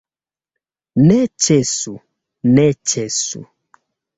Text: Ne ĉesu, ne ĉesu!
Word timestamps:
Ne 1.09 1.17
ĉesu, 1.47 1.95
ne 2.57 2.67
ĉesu! 2.93 3.47